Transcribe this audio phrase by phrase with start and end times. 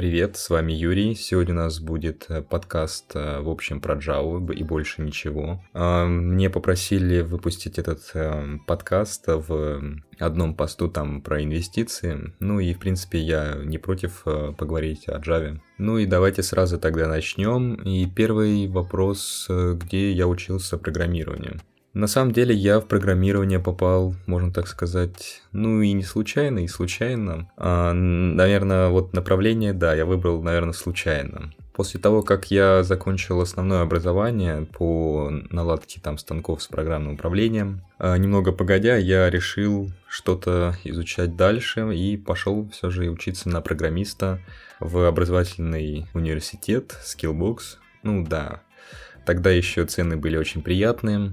[0.00, 1.14] Привет, с вами Юрий.
[1.14, 5.62] Сегодня у нас будет э, подкаст, э, в общем, про Java и больше ничего.
[5.74, 9.82] А, мне попросили выпустить этот э, подкаст в
[10.18, 12.32] одном посту там про инвестиции.
[12.40, 14.24] Ну и, в принципе, я не против
[14.56, 15.60] поговорить о Java.
[15.76, 17.74] Ну и давайте сразу тогда начнем.
[17.74, 21.60] И первый вопрос, где я учился программированию.
[21.92, 26.68] На самом деле я в программирование попал, можно так сказать, ну и не случайно, и
[26.68, 27.50] случайно.
[27.56, 31.52] А, наверное, вот направление, да, я выбрал, наверное, случайно.
[31.72, 38.16] После того, как я закончил основное образование по наладке там станков с программным управлением, а,
[38.16, 44.40] немного погодя, я решил что-то изучать дальше и пошел все же учиться на программиста
[44.78, 47.78] в образовательный университет Skillbox.
[48.04, 48.60] Ну да,
[49.26, 51.32] тогда еще цены были очень приятные,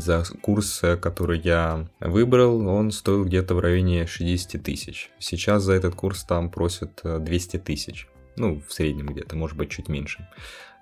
[0.00, 5.10] за курс, э, который я выбрал, он стоил где-то в районе 60 тысяч.
[5.18, 8.08] Сейчас за этот курс там просят 200 э, тысяч.
[8.36, 10.26] Ну, в среднем где-то, может быть, чуть меньше.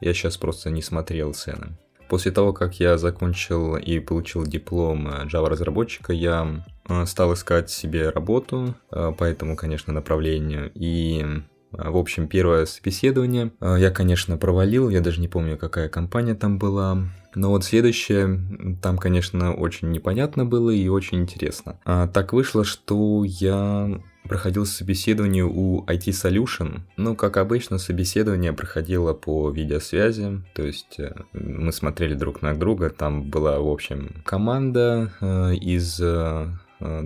[0.01, 1.77] Я сейчас просто не смотрел цены.
[2.09, 6.65] После того, как я закончил и получил диплом э, Java-разработчика, я
[7.07, 10.73] стал искать себе работу по этому, конечно, направлению.
[10.75, 11.25] И
[11.73, 17.09] в общем, первое собеседование я, конечно, провалил, я даже не помню, какая компания там была.
[17.35, 18.41] Но вот следующее,
[18.83, 21.79] там, конечно, очень непонятно было и очень интересно.
[21.85, 26.81] А, так вышло, что я проходил собеседование у IT Solution.
[26.97, 32.91] Ну, как обычно, собеседование проходило по видеосвязи, то есть э, мы смотрели друг на друга,
[32.91, 36.49] там была, в общем, команда э, из Э,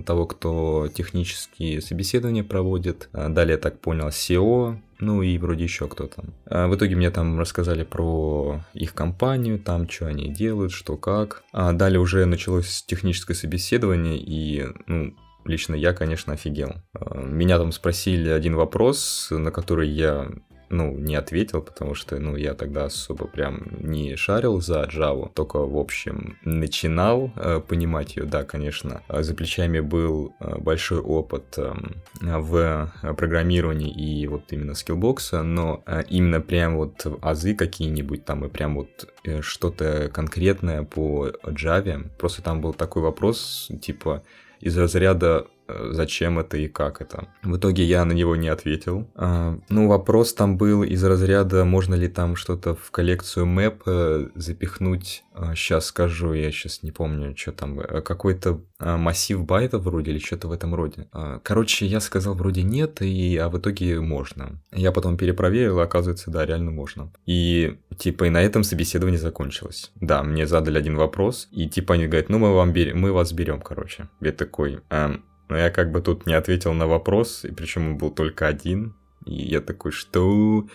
[0.05, 3.09] того, кто технические собеседования проводит.
[3.13, 6.23] Э, далее, так понял, SEO, ну и вроде еще кто-то.
[6.45, 11.43] Э, в итоге мне там рассказали про их компанию, там, что они делают, что как.
[11.51, 15.15] А далее уже началось техническое собеседование, и, ну,
[15.45, 16.75] лично я, конечно, офигел.
[17.13, 20.29] Меня там спросили один вопрос, на который я
[20.69, 25.57] ну, не ответил, потому что, ну, я тогда особо прям не шарил за Java, только,
[25.57, 29.01] в общем, начинал э, понимать ее, да, конечно.
[29.07, 31.73] А за плечами был э, большой опыт э,
[32.21, 38.49] в программировании и вот именно скиллбокса, но э, именно прям вот азы какие-нибудь там и
[38.49, 44.23] прям вот э, что-то конкретное по Java, просто там был такой вопрос, типа,
[44.59, 47.27] из разряда Э, зачем это и как это.
[47.43, 49.09] В итоге я на него не ответил.
[49.15, 54.27] А, ну, вопрос там был из разряда, можно ли там что-то в коллекцию map э,
[54.35, 55.23] запихнуть.
[55.55, 60.11] сейчас а, скажу, я сейчас не помню, что там, э, какой-то а, массив байтов вроде
[60.11, 61.07] или что-то в этом роде.
[61.11, 64.61] А, короче, я сказал вроде нет, и, а в итоге можно.
[64.73, 67.11] Я потом перепроверил, оказывается, да, реально можно.
[67.25, 69.91] И типа и на этом собеседование закончилось.
[69.95, 73.31] Да, мне задали один вопрос, и типа они говорят, ну мы вам берем, мы вас
[73.31, 74.09] берем, короче.
[74.19, 77.97] Я такой, эм, но я как бы тут не ответил на вопрос, и причем он
[77.97, 78.95] был только один.
[79.25, 80.65] И я такой, что...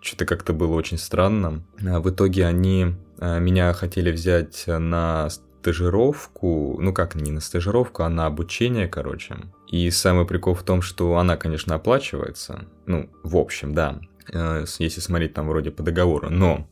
[0.00, 1.62] Что-то как-то было очень странно.
[1.86, 8.02] А в итоге они а, меня хотели взять на стажировку, ну как, не на стажировку,
[8.02, 9.36] а на обучение, короче.
[9.66, 12.66] И самый прикол в том, что она, конечно, оплачивается.
[12.84, 13.98] Ну, в общем, да,
[14.30, 16.28] э, если смотреть там вроде по договору.
[16.28, 16.68] Но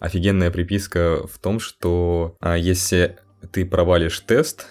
[0.00, 3.18] офигенная приписка в том, что а, если
[3.52, 4.66] ты провалишь тест,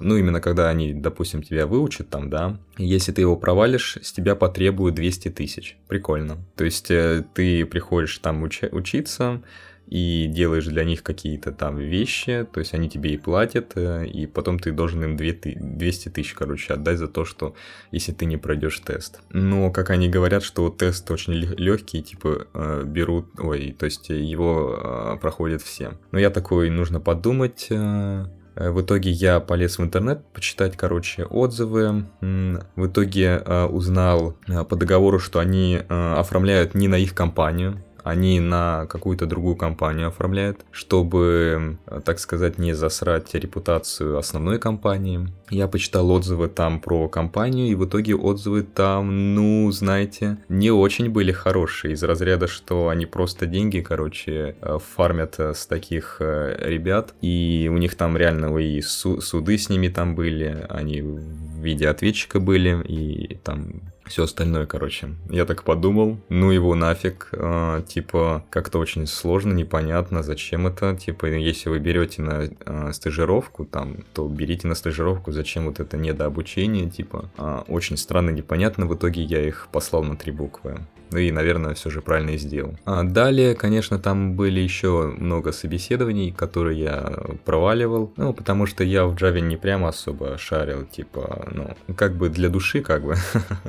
[0.00, 4.34] ну, именно когда они, допустим, тебя выучат там, да, если ты его провалишь, с тебя
[4.34, 5.76] потребуют 200 тысяч.
[5.88, 6.38] Прикольно.
[6.56, 9.42] То есть э, ты приходишь там учи- учиться,
[9.86, 14.26] и делаешь для них какие-то там вещи, то есть они тебе и платят, э, и
[14.26, 17.54] потом ты должен им 200 тысяч, короче, отдать за то, что
[17.90, 19.20] если ты не пройдешь тест.
[19.30, 25.62] Но, как они говорят, что тест очень легкий, типа берут, ой, то есть его проходят
[25.62, 25.92] все.
[26.12, 28.26] Но я такой, нужно подумать, Э,
[28.58, 32.06] в итоге я полез в интернет почитать, короче, отзывы.
[32.20, 38.40] В итоге э, узнал э, по договору, что они оформляют не на их компанию, они
[38.40, 45.28] на какую-то другую компанию оформляют, чтобы, так сказать, не засрать репутацию основной компании.
[45.50, 51.10] Я почитал отзывы там про компанию, и в итоге отзывы там, ну, знаете, не очень
[51.10, 56.56] были хорошие, из разряда, что они просто деньги, короче, э, фармят э, с таких э,
[56.60, 61.88] ребят, и у них там реально и суды с ними там были, они в виде
[61.88, 65.14] ответчика были, и там все остальное, короче.
[65.30, 71.26] Я так подумал, ну его нафиг, э, типа, как-то очень сложно, непонятно, зачем это, типа,
[71.26, 76.90] если вы берете на э, стажировку, там, то берите на стажировку, зачем вот это недообучение,
[76.90, 80.80] типа, э, очень странно, непонятно, в итоге я их послал на три буквы.
[81.12, 82.74] И, наверное, все же правильно и сделал.
[82.84, 87.12] А далее, конечно, там были еще много собеседований, которые я
[87.44, 88.12] проваливал.
[88.16, 92.48] Ну, потому что я в Java не прямо особо шарил, типа, ну, как бы для
[92.48, 93.16] души, как бы.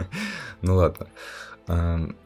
[0.62, 1.08] ну ладно.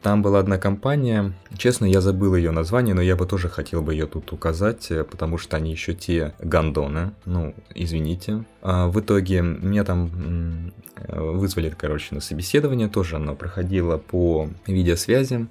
[0.00, 3.92] Там была одна компания, честно, я забыл ее название, но я бы тоже хотел бы
[3.92, 8.46] ее тут указать, э, потому что они еще те гандоны, ну, извините.
[8.62, 10.72] В итоге меня там
[11.08, 15.48] вызвали, короче, на собеседование, тоже оно проходило по видеосвязи.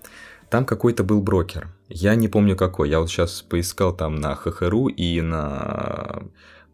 [0.49, 1.67] Там какой-то был брокер.
[1.89, 2.89] Я не помню какой.
[2.89, 6.23] Я вот сейчас поискал там на ХХРУ и на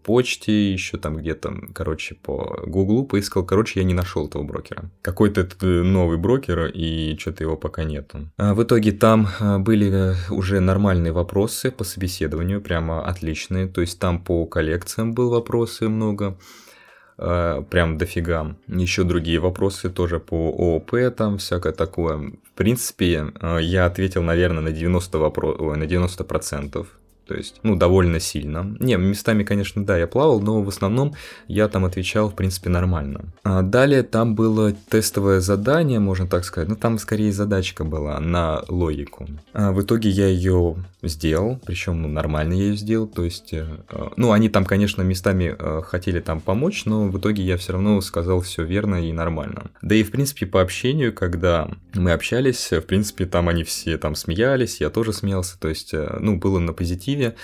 [0.04, 3.46] почте, еще там где-то, короче, по Гуглу поискал.
[3.46, 4.90] Короче, я не нашел этого брокера.
[5.02, 8.30] Какой-то э, новый брокер, и что-то его пока нету.
[8.38, 13.68] А в итоге там э, были э, уже нормальные вопросы по собеседованию, прямо отличные.
[13.68, 16.38] То есть там по коллекциям был вопросы много.
[17.18, 18.56] Прям дофига.
[18.68, 22.18] Еще другие вопросы тоже по ООП, там всякое такое.
[22.18, 25.54] В принципе, я ответил, наверное, на 90, вопро...
[25.60, 26.88] Ой, на 90%
[27.30, 28.76] то есть, ну, довольно сильно.
[28.80, 31.14] Не, местами, конечно, да, я плавал, но в основном
[31.48, 33.26] я там отвечал, в принципе, нормально.
[33.44, 38.64] А далее там было тестовое задание, можно так сказать, ну, там скорее задачка была на
[38.68, 39.28] логику.
[39.54, 43.68] А в итоге я ее сделал, причем, ну, нормально я ее сделал, то есть, э,
[44.18, 48.02] ну, они там, конечно, местами э, хотели там помочь, но в итоге я все равно
[48.02, 49.70] сказал все верно и нормально.
[49.84, 54.16] Да и, в принципе, по общению, когда мы общались, в принципе, там они все там
[54.16, 57.35] смеялись, я тоже смеялся, то есть, э, ну, было на позитиве, перспективе.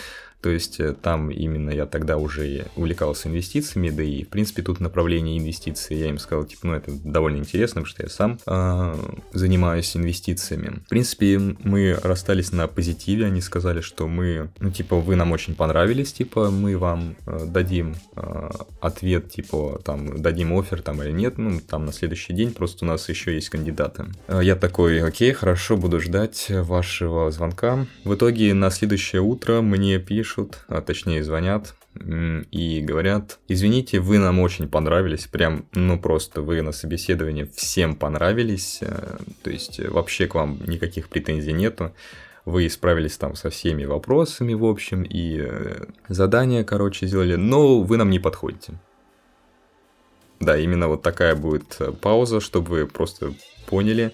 [0.46, 4.80] То есть э, там именно я тогда уже увлекался инвестициями, да и в принципе тут
[4.80, 8.96] направление инвестиций я им сказал, типа, ну это довольно интересно, потому что я сам э,
[9.34, 10.84] занимаюсь инвестициями.
[10.86, 15.56] В принципе, мы расстались на позитиве, они сказали, что мы, ну типа, вы нам очень
[15.56, 18.50] понравились, типа, мы вам э, дадим э,
[18.82, 22.88] ответ, типа, там, дадим офер там или нет, ну там на следующий день, просто у
[22.88, 24.06] нас еще есть кандидаты.
[24.28, 27.88] Э, я такой, окей, хорошо, буду ждать вашего звонка.
[28.04, 31.76] В итоге на следующее утро мне пишут, пишут, а точнее звонят
[32.52, 38.80] и говорят, извините, вы нам очень понравились, прям, ну просто вы на собеседовании всем понравились,
[38.82, 41.94] э, то есть вообще к вам никаких претензий нету,
[42.44, 47.96] вы справились там со всеми вопросами, в общем, и э, задание, короче, сделали, но вы
[47.96, 48.74] нам не подходите.
[50.42, 53.34] Да, именно вот такая будет э, пауза, чтобы вы просто
[53.68, 54.12] поняли,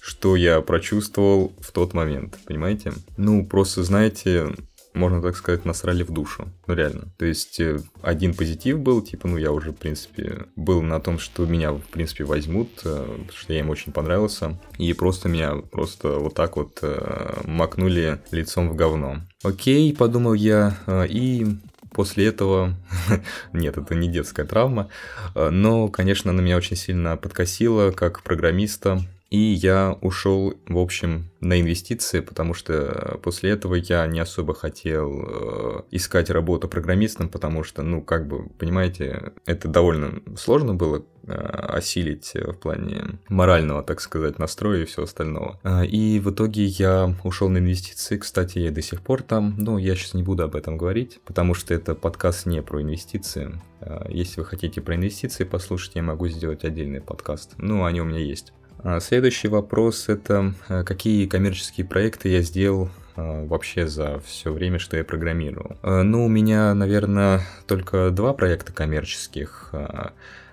[0.00, 2.92] что я прочувствовал в тот момент, понимаете?
[3.16, 4.54] Ну, просто, знаете,
[4.94, 6.48] можно так сказать, насрали в душу.
[6.66, 7.08] Ну, реально.
[7.18, 11.18] То есть, э, один позитив был, типа, ну, я уже, в принципе, был на том,
[11.18, 14.58] что меня, в принципе, возьмут, э, что я им очень понравился.
[14.78, 19.18] И просто меня просто вот так вот э, макнули лицом в говно.
[19.42, 21.46] Окей, подумал я, и
[21.90, 22.74] после этого,
[23.52, 24.88] нет, это не детская травма,
[25.34, 31.60] но, конечно, она меня очень сильно подкосила как программиста, и я ушел, в общем, на
[31.60, 37.82] инвестиции, потому что после этого я не особо хотел э, искать работу программистом, потому что,
[37.82, 44.38] ну, как бы, понимаете, это довольно сложно было э, осилить в плане морального, так сказать,
[44.38, 45.58] настроя и всего остального.
[45.64, 49.78] Э, и в итоге я ушел на инвестиции, кстати, я до сих пор там, но
[49.78, 53.60] я сейчас не буду об этом говорить, потому что это подкаст не про инвестиции.
[54.08, 57.54] Если вы хотите про инвестиции послушать, я могу сделать отдельный подкаст.
[57.58, 58.52] Ну, они у меня есть.
[58.84, 64.78] А следующий вопрос это э, какие коммерческие проекты я сделал э, вообще за все время,
[64.78, 65.78] что я программировал.
[65.82, 69.72] Э, ну, у меня, наверное, только два проекта коммерческих.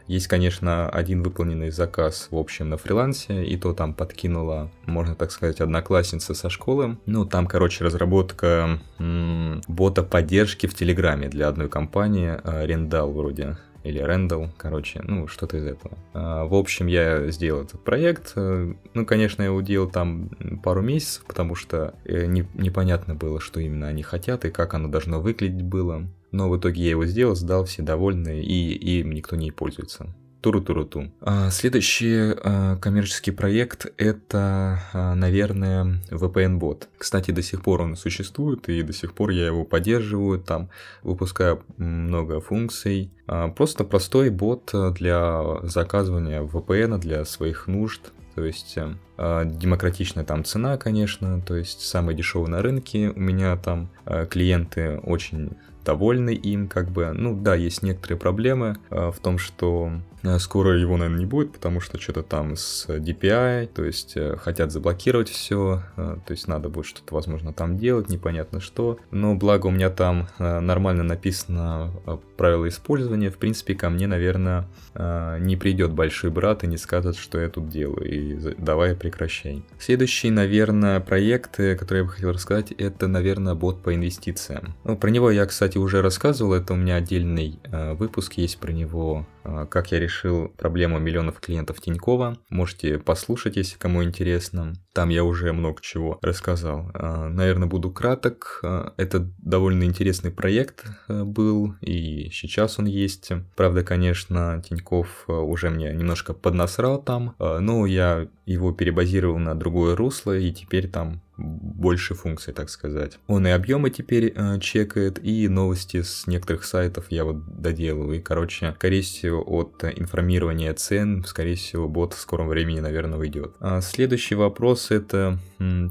[0.08, 5.32] Есть, конечно, один выполненный заказ, в общем, на фрилансе, и то там подкинула, можно так
[5.32, 6.98] сказать, одноклассница со школы.
[7.06, 14.00] Ну, там, короче, разработка м- бота поддержки в Телеграме для одной компании, Рендал вроде или
[14.00, 15.98] Рэндалл, короче, ну, что-то из этого.
[16.14, 18.34] А, в общем, я сделал этот проект.
[18.36, 20.30] Э, ну, конечно, я делал там
[20.64, 24.88] пару месяцев, потому что э, не, непонятно было, что именно они хотят и как оно
[24.88, 26.08] должно выглядеть было.
[26.32, 30.14] Но в итоге я его сделал, сдал, все довольны, и им никто не пользуется.
[30.42, 31.12] Туру-туру-ту.
[31.22, 36.90] А, следующий а, коммерческий проект это, а, наверное, VPN-бот.
[36.98, 40.70] Кстати, до сих пор он существует, и до сих пор я его поддерживаю, там
[41.04, 43.12] выпускаю много функций.
[43.56, 48.12] Просто простой бот для заказывания VPN для своих нужд.
[48.36, 48.78] То есть
[49.18, 53.14] демократичная там цена, конечно, то есть самый дешевый на рынке.
[53.16, 53.90] У меня там
[54.30, 55.52] клиенты очень
[55.86, 57.12] довольны им, как бы.
[57.14, 61.80] Ну да, есть некоторые проблемы в том, что Э, скоро его, наверное, не будет, потому
[61.80, 66.70] что что-то там с DPI, то есть э, хотят заблокировать все, э, то есть надо
[66.70, 69.00] будет что-то, возможно, там делать, непонятно что.
[69.12, 71.92] Но благо у меня там нормально написано
[72.38, 77.40] правила использования, в принципе, ко мне, наверное, не придет большой брат и не скажет, что
[77.40, 79.64] я тут делаю, и давай прекращай.
[79.80, 84.76] Следующий, наверное, проект, который я бы хотел рассказать, это, наверное, бот по инвестициям.
[84.84, 89.26] Ну, про него я, кстати, уже рассказывал, это у меня отдельный выпуск есть про него
[89.41, 92.38] а, как я решил проблему миллионов клиентов Тинькова.
[92.50, 94.74] Можете послушать, если кому интересно.
[94.94, 96.92] Там я уже много чего рассказал.
[96.94, 98.60] А, наверное, буду краток.
[98.64, 103.32] А, это довольно интересный проект был, и сейчас он есть.
[103.56, 110.38] Правда, конечно, Тиньков уже мне немножко поднасрал там, но я его перебазировал на другое русло,
[110.38, 113.18] и теперь там больше функций, так сказать.
[113.28, 118.18] Он и объемы теперь э, чекает, и новости с некоторых сайтов я вот доделываю.
[118.18, 123.54] И, короче, скорее всего, от информирования цен, скорее всего, бот в скором времени, наверное, выйдет.
[123.60, 125.40] А следующий вопрос это,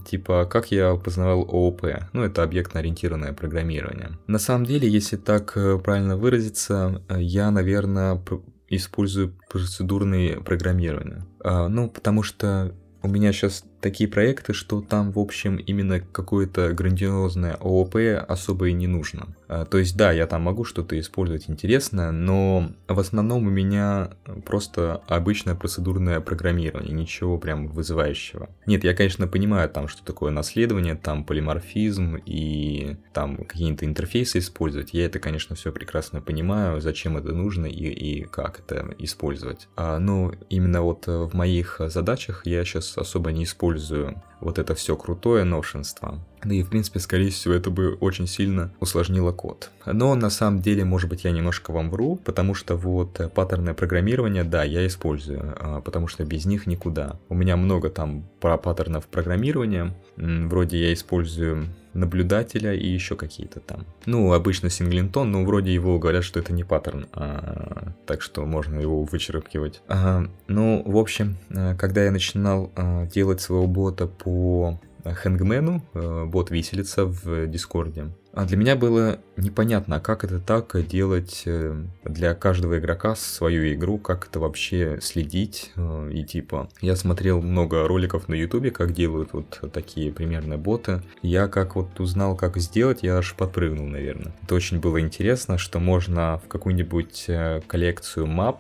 [0.07, 1.87] типа, как я познавал ООП?
[2.12, 4.19] Ну, это объектно-ориентированное программирование.
[4.26, 8.23] На самом деле, если так э, правильно выразиться, э, я, наверное,
[8.69, 11.26] использую процедурные программирования.
[11.42, 16.73] А, ну, потому что у меня сейчас такие проекты, что там, в общем, именно какое-то
[16.73, 17.97] грандиозное ООП
[18.29, 19.29] особо и не нужно.
[19.49, 24.11] А, то есть, да, я там могу что-то использовать интересное, но в основном у меня
[24.45, 28.51] просто обычное процедурное программирование, ничего прям вызывающего.
[28.67, 34.95] Нет, я, конечно, понимаю там, что такое наследование, там полиморфизм и там какие-то интерфейсы использовать.
[34.95, 39.69] Я это, конечно, все прекрасно понимаю, зачем это нужно и, и как это использовать.
[39.77, 44.75] А, но именно вот в моих задачах я сейчас особо не использую использую вот это
[44.75, 46.19] все крутое новшенство.
[46.43, 49.71] Да и в принципе, скорее всего, это бы очень сильно усложнило код.
[49.85, 54.45] Но на самом деле, может быть, я немножко вам вру, потому что вот паттерное программирование,
[54.45, 57.19] да, я использую, а, потому что без них никуда.
[57.29, 59.95] У меня много там паттернов программирования.
[60.17, 63.87] Вроде я использую наблюдателя и еще какие-то там.
[64.06, 68.78] Ну, обычно singleton, но вроде его говорят, что это не паттерн, а, так что можно
[68.78, 69.82] его вычеркивать.
[69.88, 76.25] А, ну, в общем, э, когда я начинал а, делать своего бота по Хэнгмену, э,
[76.26, 81.83] бот виселица в Дискорде, а для меня было непонятно, а как это так делать э,
[82.05, 85.73] для каждого игрока свою игру, как это вообще следить.
[85.77, 91.03] Э, и типа, я смотрел много роликов на ютубе, как делают вот такие примерно боты.
[91.23, 94.33] Я как вот узнал, как сделать, я аж подпрыгнул, наверное.
[94.43, 98.59] Это очень было интересно, что можно в какую-нибудь э, коллекцию map,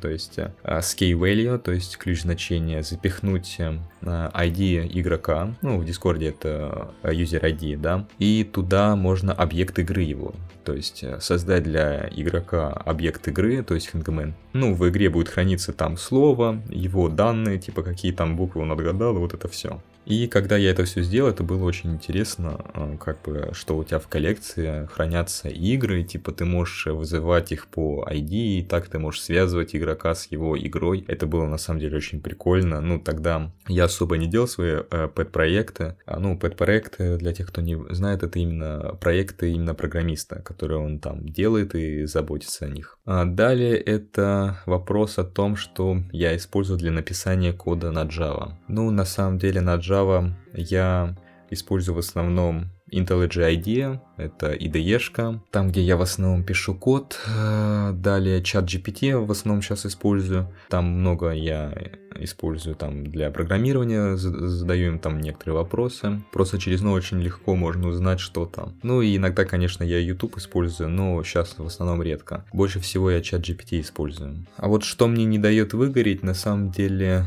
[0.00, 3.58] то есть key value, то есть ключ значения, запихнуть
[4.00, 10.02] ID игрока, ну в Дискорде это user ID, да, и туда можно можно объект игры
[10.02, 10.34] его.
[10.64, 14.34] То есть э, создать для игрока объект игры, то есть хэнгмен.
[14.52, 19.14] Ну, в игре будет храниться там слово, его данные, типа какие там буквы он отгадал,
[19.14, 19.80] вот это все.
[20.08, 23.84] И когда я это все сделал, это было очень интересно, а, как бы, что у
[23.84, 28.98] тебя в коллекции хранятся игры, типа ты можешь вызывать их по ID, и так ты
[28.98, 31.04] можешь связывать игрока с его игрой.
[31.08, 32.80] Это было на самом деле очень прикольно.
[32.80, 35.96] Ну, тогда я особо не делал свои э, пэт-проекты.
[36.06, 41.00] А, ну, пэт-проекты, для тех, кто не знает, это именно проекты именно программиста, которые он
[41.00, 42.98] там делает и заботится о них.
[43.04, 48.52] А далее это вопрос о том, что я использую для написания кода на Java.
[48.68, 51.16] Ну, на самом деле на Java Java я
[51.50, 57.92] использую в основном IntelliJ IDEA, это IDE-шка, там, где я в основном пишу код, э,
[57.92, 61.74] далее чат GPT в основном сейчас использую, там много я
[62.16, 67.88] использую там для программирования, задаю им там некоторые вопросы, просто через него очень легко можно
[67.88, 68.78] узнать, что там.
[68.82, 72.44] Ну и иногда, конечно, я YouTube использую, но сейчас в основном редко.
[72.52, 74.46] Больше всего я чат GPT использую.
[74.56, 77.26] А вот что мне не дает выгореть, на самом деле,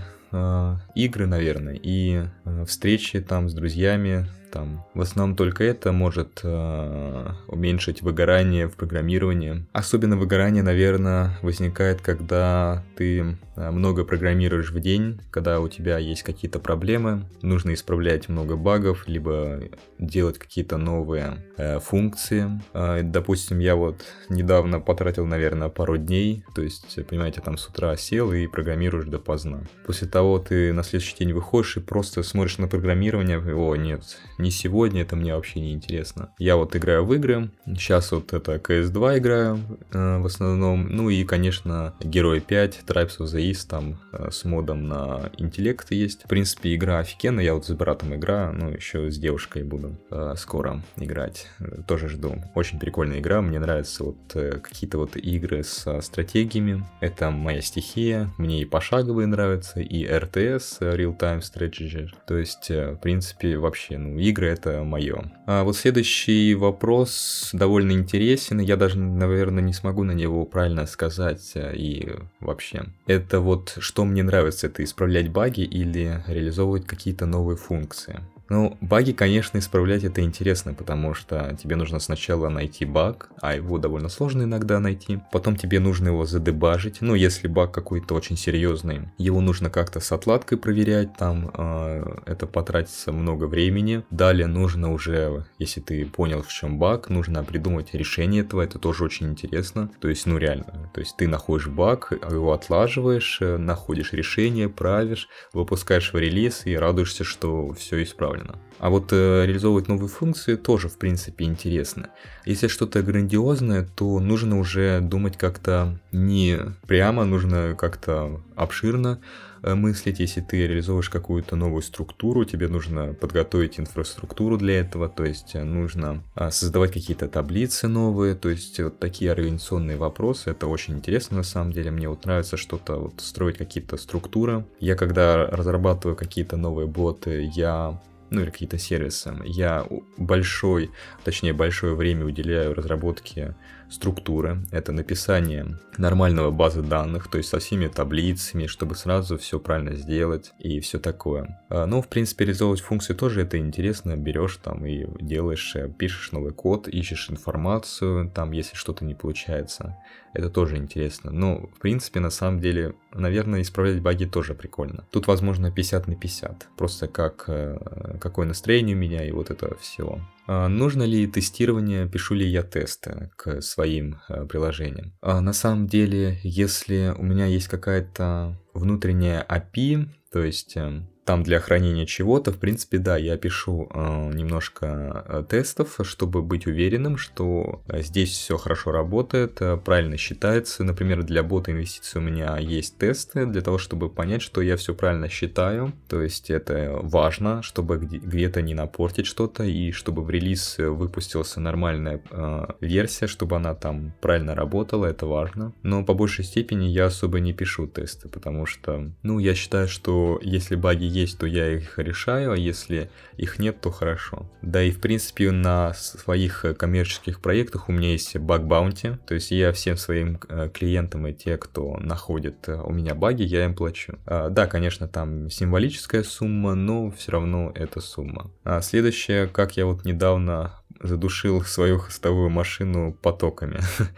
[0.96, 7.28] игры, наверное, и э, встречи там с друзьями, там в основном только это может э,
[7.48, 9.66] уменьшить выгорание в программировании.
[9.72, 16.24] Особенно выгорание, наверное, возникает, когда ты э, много программируешь в день, когда у тебя есть
[16.24, 19.62] какие-то проблемы, нужно исправлять много багов, либо
[19.98, 22.62] делать какие-то новые э, функции.
[22.74, 27.96] Э, допустим, я вот недавно потратил, наверное, пару дней, то есть, понимаете, там с утра
[27.96, 29.64] сел и программируешь допоздна.
[29.86, 34.04] После того ты на следующий день выходишь и просто смотришь на программирование, о, нет,
[34.42, 36.34] не сегодня, это мне вообще не интересно.
[36.38, 39.60] Я вот играю в игры, сейчас вот это CS2 играю
[39.92, 44.44] э, в основном, ну и, конечно, Герой 5, Tribes of the East, там э, с
[44.44, 46.24] модом на интеллект есть.
[46.26, 50.34] В принципе, игра офигенная, я вот с братом играю, ну еще с девушкой буду э,
[50.38, 51.48] скоро играть,
[51.88, 52.36] тоже жду.
[52.56, 58.30] Очень прикольная игра, мне нравятся вот э, какие-то вот игры с стратегиями, это моя стихия,
[58.38, 63.98] мне и пошаговые нравятся, и RTS, Real Time Strategy, то есть, э, в принципе, вообще,
[63.98, 65.32] ну, игры это мое.
[65.46, 71.52] А вот следующий вопрос довольно интересен, я даже, наверное, не смогу на него правильно сказать
[71.56, 72.86] э, и вообще.
[73.08, 78.20] Это вот, что мне нравится, это исправлять баги или реализовывать какие-то новые функции.
[78.52, 83.78] Ну, баги, конечно, исправлять это интересно, потому что тебе нужно сначала найти баг, а его
[83.78, 85.22] довольно сложно иногда найти.
[85.32, 86.98] Потом тебе нужно его задебажить.
[87.00, 92.46] Ну, если баг какой-то очень серьезный, его нужно как-то с отладкой проверять, там э, это
[92.46, 94.04] потратится много времени.
[94.10, 99.06] Далее нужно уже, если ты понял, в чем баг, нужно придумать решение этого, это тоже
[99.06, 99.90] очень интересно.
[100.02, 105.30] То есть, ну реально, то есть ты находишь баг, его отлаживаешь, э, находишь решение, правишь,
[105.54, 108.41] выпускаешь в релиз и радуешься, что все исправлено.
[108.80, 112.10] А вот э, реализовывать новые функции тоже, в принципе, интересно.
[112.46, 116.58] Если что-то грандиозное, то нужно уже думать как-то не
[116.88, 119.20] прямо, нужно как-то обширно
[119.64, 120.20] мыслить.
[120.20, 125.64] Если ты реализовываешь какую-то новую структуру, тебе нужно подготовить инфраструктуру для этого, то есть э,
[125.64, 131.38] нужно а, создавать какие-то таблицы новые, то есть вот такие организационные вопросы, это очень интересно
[131.38, 131.92] на самом деле.
[131.92, 134.66] Мне вот нравится что-то вот строить какие-то структуры.
[134.80, 138.02] Я когда разрабатываю какие-то новые боты, я
[138.32, 139.34] ну или какие-то сервисы.
[139.44, 139.86] Я
[140.18, 140.90] большой,
[141.24, 143.56] точнее большое время уделяю разработке
[143.92, 144.64] структуры.
[144.72, 150.54] Это написание нормального базы данных, то есть со всеми таблицами, чтобы сразу все правильно сделать
[150.60, 151.62] и все такое.
[151.70, 154.16] А, ну, в принципе, реализовывать функции тоже это интересно.
[154.16, 159.98] Берешь там и делаешь, э, пишешь новый код, ищешь информацию, там, если что-то не получается.
[160.34, 161.32] Это тоже интересно.
[161.32, 165.06] Но, в принципе, на самом деле, наверное, исправлять баги тоже прикольно.
[165.12, 166.70] Тут, возможно, 50 на 50.
[166.78, 170.22] Просто как, э, какое настроение у меня и вот это все.
[170.54, 175.14] А нужно ли тестирование, пишу ли я тесты к своим э, приложениям?
[175.22, 181.44] А на самом деле, если у меня есть какая-то внутренняя API, то есть эм, там
[181.44, 187.18] для хранения чего-то, в принципе, да, я пишу э, немножко э, тестов, чтобы быть уверенным,
[187.18, 190.84] что э, здесь все хорошо работает, э, правильно считается.
[190.84, 194.96] Например, для бота инвестиций у меня есть тесты для того, чтобы понять, что я все
[194.96, 195.94] правильно считаю.
[196.08, 202.22] То есть это важно, чтобы где-то не напортить что-то и чтобы в релиз выпустился нормальная
[202.32, 205.74] э, версия, чтобы она там правильно работала, это важно.
[205.84, 210.40] Но по большей степени я особо не пишу тесты, потому что, ну, я считаю, что
[210.42, 214.50] если баги есть, то я их решаю, а если их нет, то хорошо.
[214.62, 219.34] Да и в принципе на своих э, коммерческих проектах у меня есть баг баунти, то
[219.34, 223.66] есть я всем своим э, клиентам и те, кто находит э, у меня баги, я
[223.66, 224.18] им плачу.
[224.26, 228.52] А, да, конечно, там символическая сумма, но все равно это сумма.
[228.64, 233.80] А следующее, как я вот недавно задушил свою хостовую машину потоками.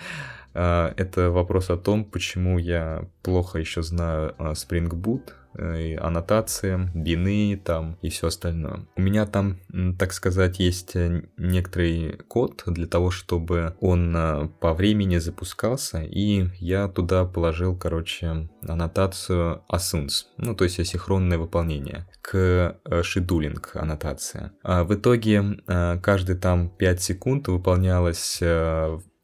[0.56, 7.98] А, это вопрос о том, почему я плохо еще знаю Spring Boot, аннотации, бины там
[8.02, 8.86] и все остальное.
[8.96, 9.60] У меня там,
[9.98, 16.48] так сказать, есть э, некоторый код для того, чтобы он э, по времени запускался, и
[16.60, 24.52] я туда положил, короче, аннотацию assuns, ну, то есть асинхронное выполнение к шедулинг аннотации.
[24.64, 25.58] А в итоге
[26.02, 28.42] каждый там 5 секунд выполнялось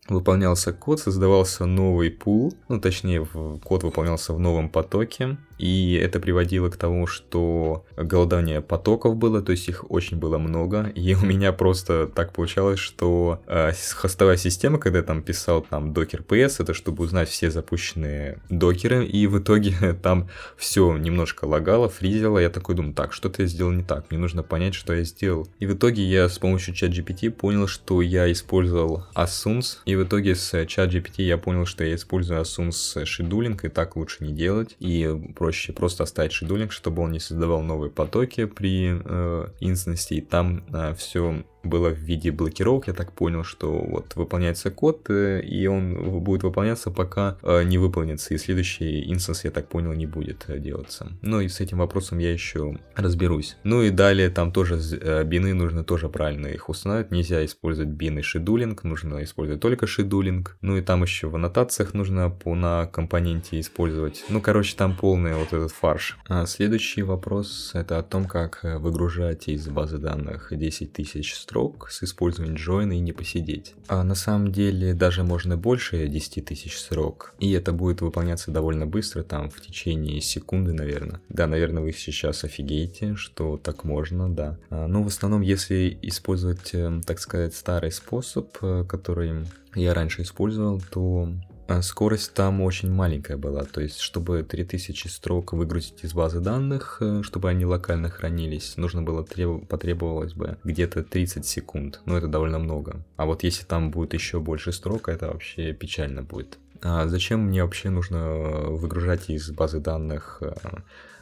[0.09, 3.25] выполнялся код, создавался новый пул, ну точнее
[3.63, 9.51] код выполнялся в новом потоке, и это приводило к тому, что голодание потоков было, то
[9.51, 14.79] есть их очень было много, и у меня просто так получалось, что э, хостовая система,
[14.79, 19.39] когда я там писал там docker ps, это чтобы узнать все запущенные докеры, и в
[19.39, 24.09] итоге там все немножко лагало, фризило, я такой думаю, так, что-то я сделал не так,
[24.09, 25.47] мне нужно понять, что я сделал.
[25.59, 30.35] И в итоге я с помощью ChatGPT понял, что я использовал Assumes, и в итоге
[30.35, 35.13] с ChatGPT я понял, что я использую Assumes шедулинг, и так лучше не делать, и
[35.49, 40.63] проще просто оставить шедулинг, чтобы он не создавал новые потоки при э, инстансе, и там
[40.71, 45.67] э, все было в виде блокировок, я так понял, что вот выполняется код, э, и
[45.67, 50.45] он будет выполняться, пока э, не выполнится, и следующий инстанс, я так понял, не будет
[50.47, 51.11] э, делаться.
[51.21, 53.57] Ну и с этим вопросом я еще разберусь.
[53.63, 54.79] Ну и далее там тоже
[55.25, 60.57] бины нужно тоже правильно их установить, нельзя использовать бины шедулинг, нужно использовать только шедулинг.
[60.61, 64.23] Ну и там еще в аннотациях нужно по, на компоненте использовать.
[64.29, 66.17] Ну короче, там полный вот этот фарш.
[66.27, 72.03] А следующий вопрос это о том, как выгружать из базы данных 10 тысяч строк с
[72.03, 73.73] использованием join и не посидеть.
[73.87, 77.33] А на самом деле даже можно больше 10 тысяч строк.
[77.39, 81.21] И это будет выполняться довольно быстро, там в течение секунды, наверное.
[81.29, 84.59] Да, наверное, вы сейчас офигеете, что так можно, да.
[84.69, 90.21] А, но в основном, если использовать, э, так сказать, старый способ, э, который я раньше
[90.21, 91.33] использовал, то
[91.81, 97.21] скорость там очень маленькая была, то есть чтобы 3000 строк выгрузить из базы данных, э,
[97.23, 99.67] чтобы они локально хранились, нужно было треб...
[99.67, 103.05] потребовалось бы где-то 30 секунд, но это довольно много.
[103.17, 106.57] А вот если там будет еще больше строк, это вообще печально будет.
[106.81, 110.53] а зачем мне вообще нужно выгружать из базы данных э,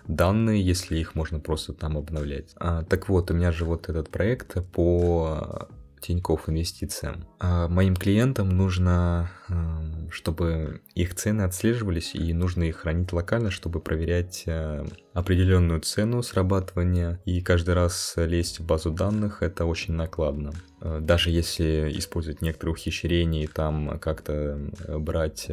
[0.07, 2.53] данные, если их можно просто там обновлять.
[2.55, 5.67] А, так вот, у меня же вот этот проект по
[5.99, 7.27] Тинькофф инвестициям.
[7.39, 13.79] А моим клиентам нужно, эм, чтобы их цены отслеживались, и нужно их хранить локально, чтобы
[13.79, 20.53] проверять э, определенную цену срабатывания, и каждый раз лезть в базу данных это очень накладно.
[20.81, 25.49] Э, даже если использовать некоторые ухищрения и там как-то э, брать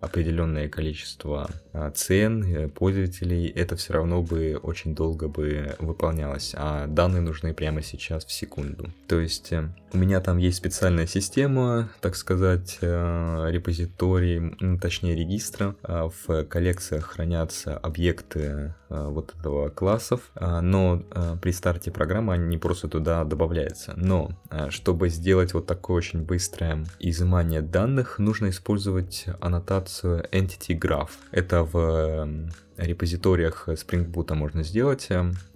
[0.00, 1.48] определенное количество
[1.94, 8.26] цен пользователей, это все равно бы очень долго бы выполнялось, а данные нужны прямо сейчас
[8.26, 8.90] в секунду.
[9.08, 9.50] То есть
[9.94, 15.74] у меня там есть специальная система, так сказать, репозиторий, точнее регистра.
[15.82, 22.46] В коллекциях хранятся объекты Э, вот этого классов, э, но э, при старте программы они
[22.46, 23.92] не просто туда добавляются.
[23.96, 24.30] Но
[24.70, 31.10] чтобы сделать вот такое очень быстрое изымание данных, нужно использовать аннотацию Entity Graph.
[31.30, 32.28] Это в
[32.76, 35.08] репозиториях Spring Boot можно сделать.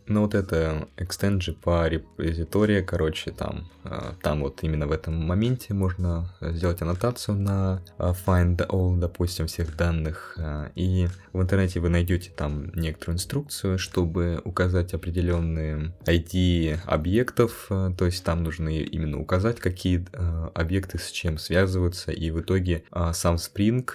[0.08, 5.74] Ну вот это экстенджи по репозитории, короче, там, а, там вот именно в этом моменте
[5.74, 10.34] можно сделать аннотацию на а, find all, допустим, всех данных.
[10.38, 18.04] А, и в интернете вы найдете там некоторую инструкцию, чтобы указать определенные ID объектов, то
[18.06, 20.06] есть там нужно именно указать, какие
[20.54, 23.88] объекты с чем связываются, и в итоге сам Spring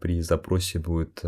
[0.00, 1.22] при запросе будет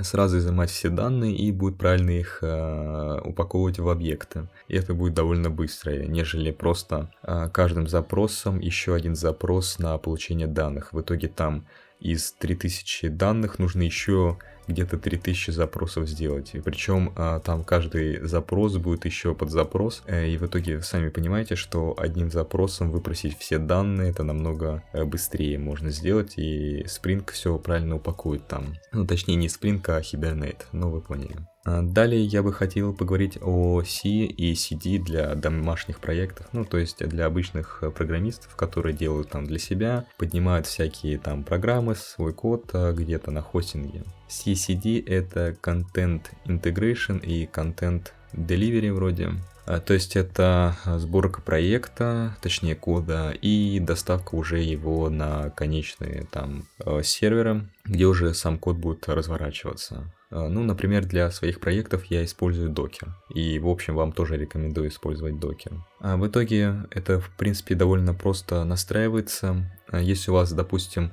[0.00, 4.48] сразу изымать все данные и будет правильно их упаковывать упаковывать в объекты.
[4.68, 10.46] И это будет довольно быстро, нежели просто а, каждым запросом еще один запрос на получение
[10.46, 10.92] данных.
[10.92, 11.66] В итоге там
[12.00, 14.36] из 3000 данных нужно еще
[14.68, 16.54] где-то 3000 запросов сделать.
[16.54, 20.02] И причем а, там каждый запрос будет еще под запрос.
[20.06, 25.04] Э, и в итоге сами понимаете, что одним запросом выпросить все данные это намного э,
[25.04, 26.34] быстрее можно сделать.
[26.38, 28.74] И Spring все правильно упакует там.
[28.92, 30.66] Ну, точнее, не Spring, а Hibernate.
[30.72, 31.36] Но вы поняли.
[31.68, 36.78] А, далее я бы хотел поговорить о C и CD для домашних проектов, ну то
[36.78, 42.32] есть для обычных э, программистов, которые делают там для себя, поднимают всякие там программы, свой
[42.32, 44.04] код а, где-то на хостинге.
[44.30, 49.32] CCD это Content Integration и Content Delivery вроде.
[49.66, 56.64] А, то есть это сборка проекта, точнее кода, и доставка уже его на конечные там
[56.78, 60.10] э, серверы, где уже сам код будет разворачиваться.
[60.30, 63.14] А, ну, например, для своих проектов я использую докер.
[63.34, 65.72] И, в общем, вам тоже рекомендую использовать докер.
[66.00, 69.70] А в итоге это, в принципе, довольно просто настраивается.
[69.88, 71.12] А если у вас, допустим,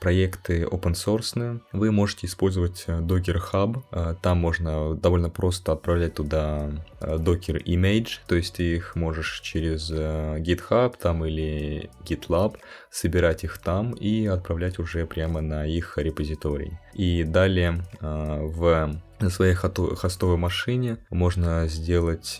[0.00, 3.82] проекты open source, вы можете использовать э, Docker Hub.
[3.90, 9.40] А, там можно довольно просто отправлять туда э, Docker image, то есть ты их можешь
[9.40, 12.56] через э, GitHub там или GitLab
[12.90, 16.78] собирать их там и отправлять уже прямо на их репозиторий.
[16.92, 22.38] И далее в на своей хостовой машине можно сделать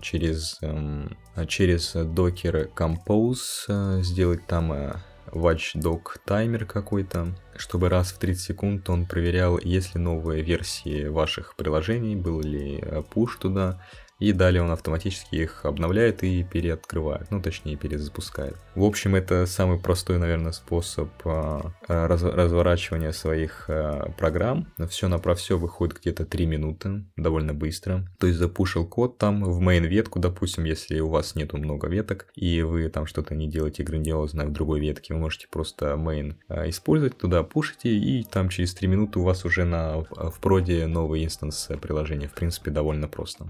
[0.00, 4.94] через, эм, через Docker Compose, сделать там
[5.32, 11.56] Watchdog таймер какой-то, чтобы раз в 30 секунд он проверял, есть ли новые версии ваших
[11.56, 13.80] приложений, был ли пуш туда,
[14.18, 18.56] и далее он автоматически их обновляет и переоткрывает, ну точнее перезапускает.
[18.74, 24.68] В общем, это самый простой, наверное, способ а, раз, разворачивания своих а, программ.
[24.88, 28.06] Все на про все выходит где-то 3 минуты, довольно быстро.
[28.18, 32.28] То есть запушил код там в main ветку, допустим, если у вас нету много веток,
[32.34, 36.68] и вы там что-то не делаете грандиозное в другой ветке, вы можете просто main а,
[36.68, 41.24] использовать, туда пушите, и там через 3 минуты у вас уже на, в проде новый
[41.24, 42.28] инстанс приложения.
[42.28, 43.46] В принципе, довольно просто.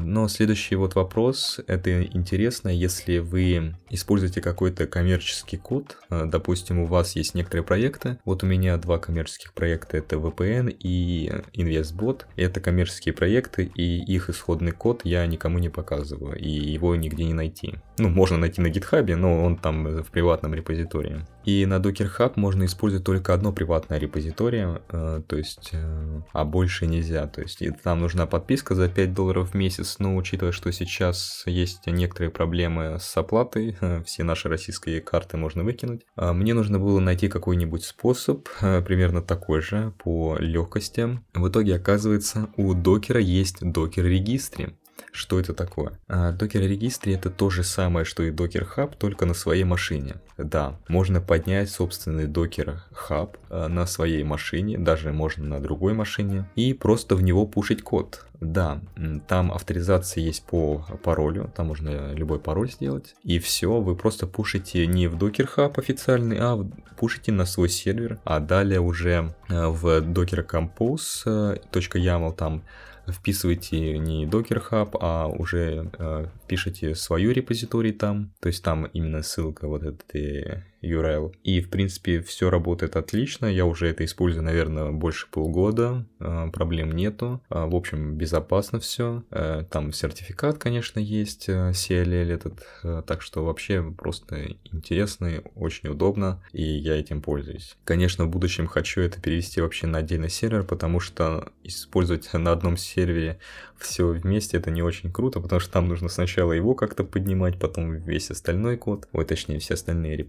[0.00, 6.86] Но следующий вот вопрос, это интересно, если вы используете какой-то коммерческий код, э, допустим, у
[6.86, 12.60] вас есть некоторые проекты, вот у меня два коммерческих проекта, это VPN и InvestBot, это
[12.60, 17.74] коммерческие проекты, и их исходный код я никому не показываю, и его нигде не найти.
[17.98, 21.26] Ну, можно найти на GitHub, но он там в приватном репозитории.
[21.44, 26.44] И на Docker Hub можно использовать только одно приватное репозиторие, э, то есть, э, а
[26.44, 27.26] больше нельзя.
[27.26, 31.86] То есть там нужна подписка за 5 долларов в месяц, но учитывая, что сейчас есть
[31.86, 37.28] некоторые проблемы с оплатой, э, все наши российские карты можно выкинуть, мне нужно было найти
[37.28, 41.20] какой-нибудь способ, примерно такой же, по легкости.
[41.34, 44.74] В итоге оказывается, у докера есть докер-регистре.
[45.12, 45.98] Что это такое?
[46.08, 50.16] А, Registry это то же самое, что и Docker Hub, только на своей машине.
[50.38, 56.48] Да, можно поднять собственный Docker Hub а, на своей машине, даже можно на другой машине,
[56.54, 58.26] и просто в него пушить код.
[58.40, 58.80] Да,
[59.28, 63.14] там авторизация есть по паролю, там можно любой пароль сделать.
[63.22, 66.66] И все, вы просто пушите не в Docker Hub официальный, а
[66.98, 72.62] пушите на свой сервер, а далее уже э, в Docker Compose.yaml там
[73.08, 79.22] вписываете не Docker Hub, а уже э, пишете свою репозиторий там, то есть там именно
[79.22, 81.34] ссылка вот этой URL.
[81.44, 83.46] И, в принципе, все работает отлично.
[83.46, 86.06] Я уже это использую, наверное, больше полгода.
[86.18, 87.42] А, проблем нету.
[87.48, 89.24] А, в общем, безопасно все.
[89.30, 92.66] Э, там сертификат, конечно, есть, э, CLL этот.
[92.82, 96.42] Э, так что вообще просто интересно, очень удобно.
[96.52, 97.76] И я этим пользуюсь.
[97.84, 102.76] Конечно, в будущем хочу это перевести вообще на отдельный сервер, потому что использовать на одном
[102.76, 103.38] сервере
[103.80, 107.94] все вместе это не очень круто, потому что там нужно сначала его как-то поднимать, потом
[107.94, 110.28] весь остальной код, ой, точнее, все остальные,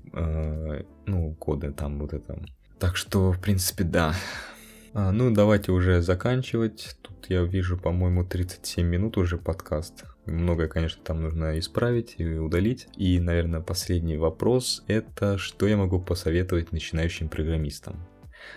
[1.06, 2.44] ну, коды там вот это.
[2.80, 4.14] Так что, в принципе, да.
[4.94, 6.98] А, ну, давайте уже заканчивать.
[7.02, 10.04] Тут я вижу, по-моему, 37 минут уже подкаст.
[10.26, 12.88] Многое, конечно, там нужно исправить и удалить.
[12.98, 18.06] И, наверное, последний вопрос– это что я могу посоветовать начинающим программистам?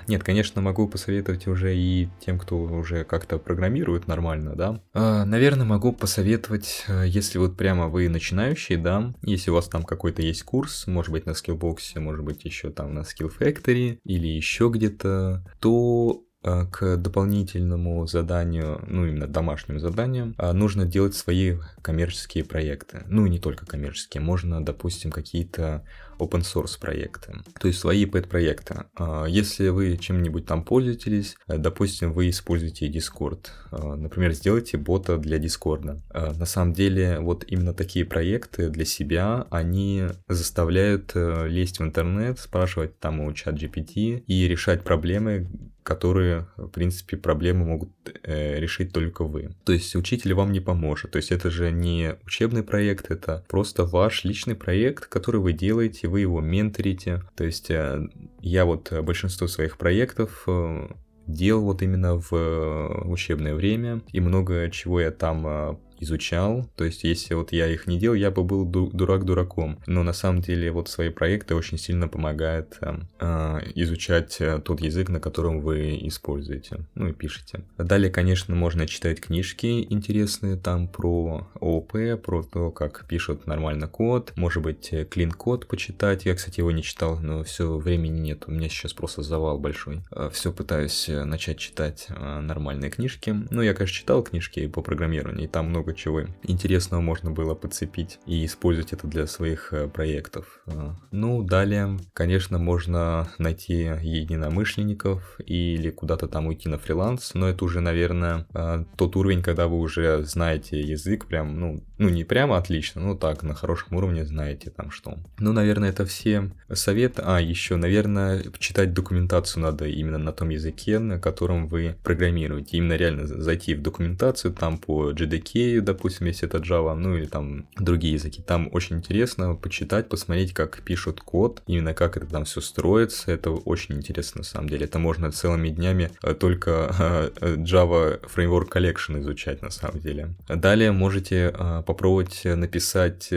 [0.08, 4.80] Нет, конечно, могу посоветовать уже и тем, кто уже как-то программирует нормально, да.
[4.92, 9.82] А, наверное, могу посоветовать, э, если вот прямо вы начинающий, да, если у вас там
[9.82, 14.28] какой-то есть курс, может быть на Skillbox, может быть еще там на Skill Factory или
[14.28, 21.56] еще где-то, то а, к дополнительному заданию, ну именно домашним заданиям, а, нужно делать свои
[21.80, 23.02] коммерческие проекты.
[23.06, 25.86] Ну и не только коммерческие, можно, допустим, какие-то
[26.18, 28.84] open source проекты, то есть свои pet проекты.
[28.96, 35.38] А, если вы чем-нибудь там пользуетесь, э, допустим, вы используете Discord, например, сделайте бота для
[35.38, 36.00] Discord.
[36.12, 42.38] На самом деле, вот именно такие проекты для себя, они заставляют э, лезть в интернет,
[42.38, 45.48] спрашивать там у чат GPT и решать проблемы,
[45.84, 47.90] которые, в принципе, проблемы могут
[48.24, 49.50] э, решить только вы.
[49.64, 51.12] То есть учитель вам не поможет.
[51.12, 56.08] То есть это же не учебный проект, это просто ваш личный проект, который вы делаете,
[56.08, 57.22] вы его менторите.
[57.36, 58.08] То есть э,
[58.40, 60.88] я вот большинство своих проектов э,
[61.26, 66.68] делал вот именно в э, учебное время, и много чего я там э, изучал.
[66.76, 69.80] То есть, если вот я их не делал, я бы был дурак дураком.
[69.86, 74.80] Но на самом деле вот свои проекты очень сильно помогают э, э, изучать э, тот
[74.80, 77.64] язык, на котором вы используете, ну и пишете.
[77.78, 84.32] Далее, конечно, можно читать книжки интересные там про ООП, про то, как пишут нормально код.
[84.36, 86.24] Может быть, клин код почитать.
[86.24, 88.44] Я, кстати, его не читал, но все времени нет.
[88.46, 90.02] У меня сейчас просто завал большой.
[90.10, 93.34] Э, все пытаюсь начать читать нормальные книжки.
[93.50, 98.18] Ну, я, конечно, читал книжки по программированию, и там много чего интересного можно было подцепить
[98.26, 100.62] и использовать это для своих э, проектов.
[100.66, 107.64] А, ну, далее, конечно, можно найти единомышленников или куда-то там уйти на фриланс, но это
[107.64, 112.56] уже, наверное, а, тот уровень, когда вы уже знаете язык прям, ну, ну не прямо
[112.56, 115.18] отлично, но так, на хорошем уровне знаете там что.
[115.38, 117.22] Ну, наверное, это все советы.
[117.24, 122.76] А, еще, наверное, читать документацию надо именно на том языке, на котором вы программируете.
[122.76, 127.66] Именно реально зайти в документацию там по JDK, допустим, если это Java, ну или там
[127.76, 128.42] другие языки.
[128.42, 133.32] Там очень интересно почитать, посмотреть, как пишут код, именно как это там все строится.
[133.32, 134.86] Это очень интересно на самом деле.
[134.86, 140.34] Это можно целыми днями э, только э, Java Framework Collection изучать на самом деле.
[140.48, 143.32] Далее можете э, попробовать написать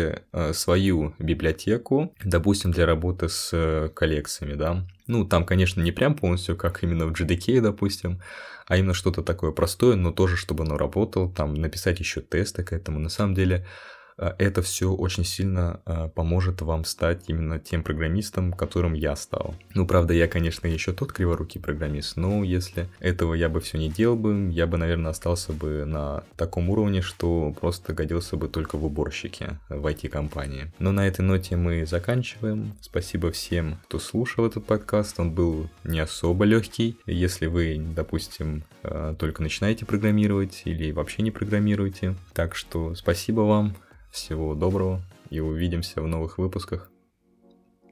[0.54, 4.86] свою библиотеку, допустим, для работы с коллекциями, да.
[5.08, 8.22] Ну, там, конечно, не прям полностью, как именно в JDK, допустим,
[8.68, 12.74] а именно что-то такое простое, но тоже, чтобы оно работало, там, написать еще тесты к
[12.74, 13.00] этому.
[13.00, 13.66] На самом деле,
[14.18, 19.56] это все очень сильно а, поможет вам стать именно тем программистом, которым я стал.
[19.74, 23.90] Ну, правда, я, конечно, еще тот криворукий программист, но если этого я бы все не
[23.90, 28.78] делал бы, я бы, наверное, остался бы на таком уровне, что просто годился бы только
[28.78, 30.72] в уборщике в IT-компании.
[30.80, 32.74] Но на этой ноте мы заканчиваем.
[32.82, 35.20] Спасибо всем, кто слушал этот подкаст.
[35.20, 36.98] Он был не особо легкий.
[37.06, 42.16] Если вы, допустим, а, только начинаете программировать или вообще не программируете.
[42.34, 43.76] Так что спасибо вам.
[44.12, 46.90] Всего доброго и увидимся в новых выпусках.